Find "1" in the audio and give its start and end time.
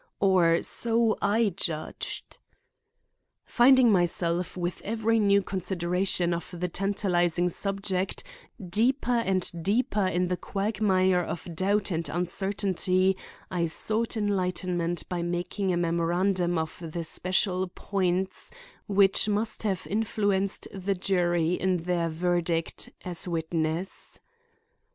24.19-24.25